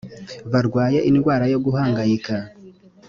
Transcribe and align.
barwaye 0.51 0.99
indwara 1.09 1.45
yo 1.53 1.59
guhangayika 1.65 2.35